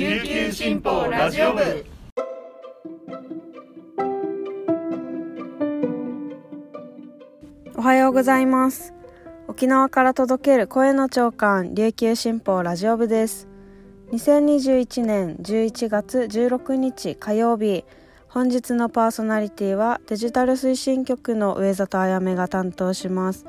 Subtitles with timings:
[0.00, 1.84] 琉球新報ラジオ部。
[7.76, 8.94] おはようございます。
[9.46, 13.46] 沖縄から届ける声の長官琉球新報ラジオ部です。
[14.12, 17.84] 2021年11月16日火曜日
[18.26, 23.44] 本日のパーソナリティはデジタル推進局の上里あやめが担当します。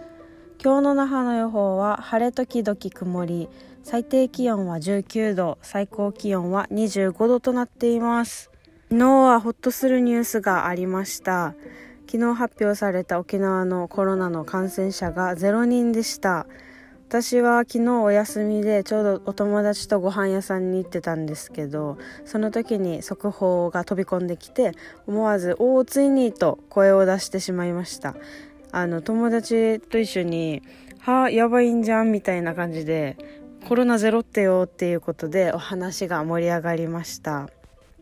[0.61, 3.47] 今日の那覇の予報は晴れ時々曇り。
[3.83, 8.51] 最低気温は19度最高気温は25度となっています。
[8.89, 11.55] 昨日はホッとするニュースがありました。
[12.05, 16.45] 昨日発表された沖縄のコロナの感染者が0人でした。
[17.07, 24.71] 私は昨日お休みでちょうどお友達とご飯屋さんに行ってたんですけどその時に速報が飛び込んできて
[25.07, 28.15] 思わず「おおついに」と声を出してしまいました。
[28.71, 30.61] あの友達と一緒に
[30.99, 33.17] 「はあやばいんじゃん」みたいな感じで
[33.67, 37.49] 「コロナゼロってよ」っていうことでお話が盛り上がりました。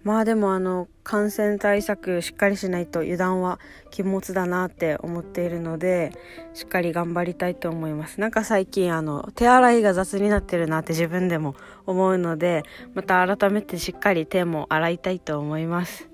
[0.04, 3.60] まあでもあの感染対策しっかりしないと油断は
[3.92, 6.14] 禁物だなって思っているので
[6.54, 8.20] しっかり頑張りたいと思います。
[8.20, 16.10] なんか最近あの手洗いが雑になってるなって自分でも思うのでまた改めてしっかり手も洗いたいと思います。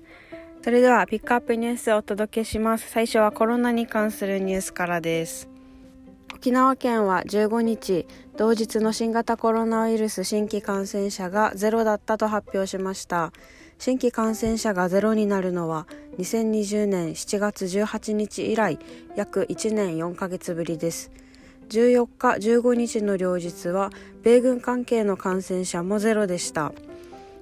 [0.62, 2.90] それではピックアップニュースをお届けします。
[2.90, 5.55] 最初はコロナに関するニュースからです。
[6.46, 13.32] 沖縄県は15日同日の新型コロナウイルス新規感染者がゼロだったと発表しました。
[13.80, 18.78] 新規感染者がゼロになるのは2020年7月18日以来
[19.16, 21.10] 約1年4ヶ月ぶりです。
[21.70, 23.90] 14日15日の両日は
[24.22, 26.72] 米軍関係の感染者もゼロでした。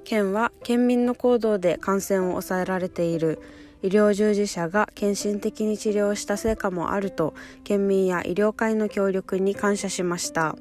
[0.05, 3.39] 県は県民の行動で感染を抑えられている。
[3.85, 10.57] 医療従事者が献身的に治療した成果もあると県民や医療界の協力に感謝しました。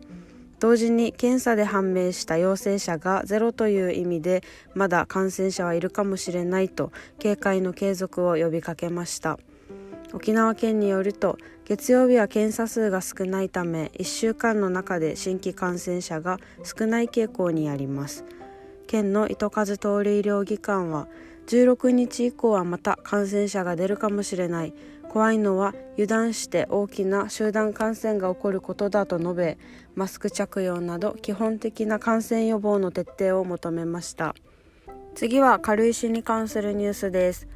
[0.59, 4.43] 同時に検査で判明した陽性者がゼロという意味で
[4.75, 9.37] まだ感染者はいるかもしれないと警戒の継続を呼びかけました
[10.13, 18.23] 沖縄県によると月曜日は検査数が少ないため1週間の中で新規感染者が少ない傾向にあります
[18.87, 21.09] 県の糸数通り医療機関は
[21.47, 24.73] 16日以降はまた感染者が出るかもしれない。
[25.09, 29.57] 怖いのは油断して大きな集団感染が起こることだと述べ
[29.93, 34.33] マスク着用など基本的な感染予防の徹底を求めました。
[35.13, 37.47] 次は軽石に関するニュースです。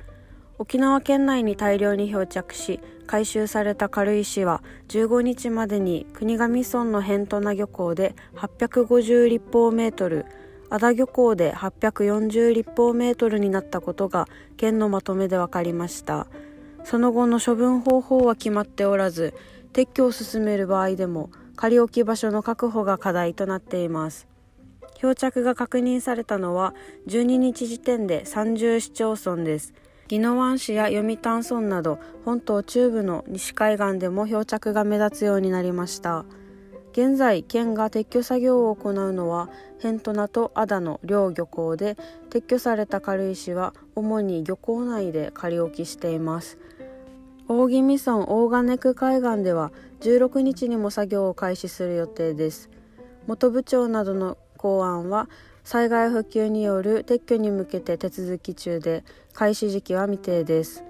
[0.60, 10.26] 沖縄県内に大量に漂着し回収された軽石は15日までに国頭村の辺土名漁港で850立方メートル
[10.70, 16.28] 安田漁港で840立方メートルになったことが県のまとめで分かりました。
[16.84, 19.34] その後の処分方法は決まっておらず
[19.74, 24.28] 撤去を進める場合でも仮置き場所の確保が課題となっています。
[24.96, 26.74] 漂着が確認されたのは
[27.08, 29.74] 12日時点で30市町村です。
[30.10, 36.26] 宜野湾市や読谷村など本島中部の西海岸でも漂着が目立つようになりました。
[36.98, 41.96] 現在県が撤去作業を行うのは辺土名とアダの両漁港で
[42.32, 46.58] 撤去された軽石は主に漁港内で仮置きしています。
[47.48, 52.72] 大宜味村大金区海岸では16日にも作業を開始する予定です。
[53.28, 55.30] 元部長などの公安は
[55.64, 59.04] 災害復旧による撤去に向けて手続き中で
[59.34, 60.84] 開始時期は未定です。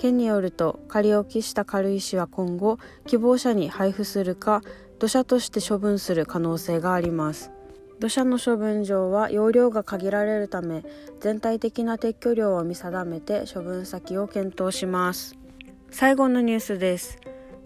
[0.00, 4.62] 県によると仮置きした軽石は今後希望者に配布するか
[4.98, 7.50] 土砂として処分する可能性があります。
[7.98, 10.84] 土砂の処分場は容量が限られるため
[11.20, 15.36] 全体的な撤去量を見定めて処分先を検討します。
[15.90, 17.18] 最後のニュースです。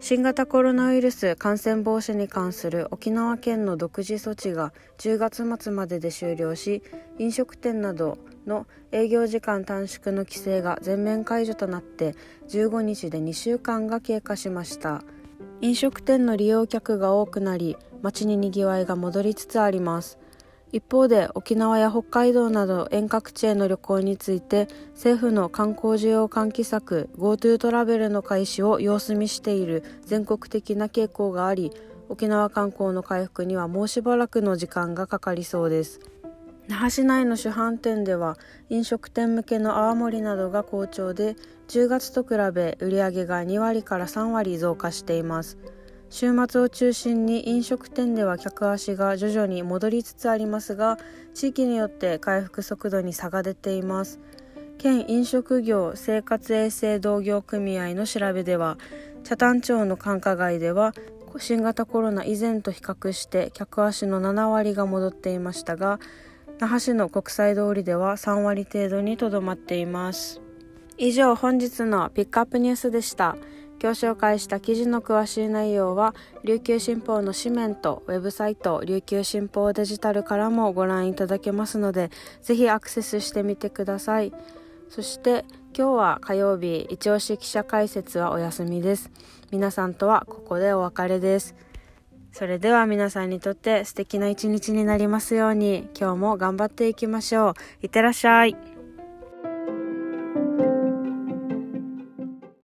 [0.06, 5.16] 新型コロナウイルス感染防止に関する沖縄県の独自措置が10
[5.47, 6.82] 月末までで終了し
[7.19, 12.14] 飲食店などの営業時間短縮の規制が全面解除となって
[12.50, 15.03] 15日で2週間が経過しました。
[15.62, 20.19] 飲食店の利用客が多くなり街ににぎわいが戻りつつあります。
[20.75, 31.71] 一方で沖縄や北海道など遠隔地への旅行について政府の観光需要喚起策 GoTo トラベルの開始を様子見している全国的な傾向があり
[32.09, 36.00] 沖縄観光の回復にはもうしばらくの時間がかかりそうです。
[36.67, 38.37] 那覇市内の主販店では
[38.69, 41.37] 飲食店向けの泡盛などが好調で
[41.69, 45.56] 10月と比べ売上が2割から3割増加しています。
[46.14, 50.96] 週末を中心に飲食店では客足が徐々に戻りつつありますが
[51.34, 54.20] 地域によって回復速度に差が出ています。
[54.78, 58.78] 県飲食業生活衛生同業組合の調べでは
[59.25, 60.94] 北谷町の繁華街では
[61.38, 65.99] 新型コロナ以前と比較して客足の7割が戻っていましたが
[66.60, 70.40] 那覇市の国際通りでは3割程度にとどまっています。
[70.96, 73.37] 以上本日のピックアップニュースでした。
[73.84, 82.10] 今日紹介した記事の詳しい内容は琉球新報の紙面とウェブサイト琉球新報デジタルからもご覧いただけますので
[82.40, 84.32] ぜひアクセスしてみてください。
[84.88, 85.44] そして
[85.76, 89.10] 今日は火曜日一押し記者解説はお休みです。
[89.50, 91.54] 皆さんとはここでお別れです。
[92.32, 95.90] それでは皆さんにとって素敵な一日になりますように。
[95.94, 97.54] 今日も頑張っていきましょう。
[97.82, 98.74] いってらっしゃい。